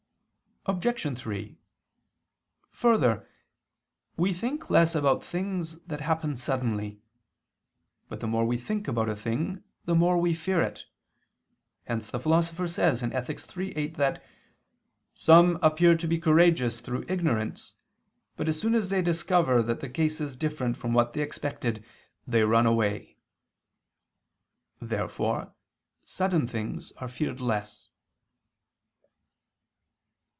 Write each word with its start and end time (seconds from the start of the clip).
Obj. 0.67 1.17
3: 1.17 1.57
Further, 2.69 3.27
we 4.15 4.31
think 4.31 4.69
less 4.69 4.93
about 4.93 5.23
things 5.25 5.79
that 5.85 6.01
happen 6.01 6.37
suddenly. 6.37 7.01
But 8.09 8.19
the 8.19 8.27
more 8.27 8.45
we 8.45 8.59
think 8.59 8.87
about 8.87 9.09
a 9.09 9.15
thing, 9.15 9.63
the 9.85 9.95
more 9.95 10.19
we 10.19 10.35
fear 10.35 10.61
it; 10.61 10.85
hence 11.85 12.11
the 12.11 12.19
Philosopher 12.19 12.67
says 12.67 13.01
(Ethic. 13.01 13.39
iii, 13.57 13.75
8) 13.75 13.95
that 13.95 14.23
"some 15.15 15.57
appear 15.63 15.97
to 15.97 16.07
be 16.07 16.19
courageous 16.19 16.79
through 16.79 17.05
ignorance, 17.07 17.73
but 18.37 18.47
as 18.47 18.59
soon 18.59 18.75
as 18.75 18.89
they 18.89 19.01
discover 19.01 19.63
that 19.63 19.79
the 19.79 19.89
case 19.89 20.21
is 20.21 20.35
different 20.35 20.77
from 20.77 20.93
what 20.93 21.13
they 21.13 21.21
expected, 21.23 21.83
they 22.27 22.43
run 22.43 22.67
away." 22.67 23.17
Therefore 24.79 25.55
sudden 26.03 26.45
things 26.45 26.91
are 26.97 27.09
feared 27.09 27.41
less. 27.41 27.87